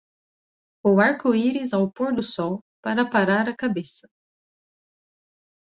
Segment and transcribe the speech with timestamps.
[0.89, 4.07] O arco-íris ao pôr do sol, para parar a cabeça.